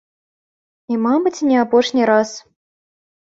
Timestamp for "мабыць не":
1.05-1.57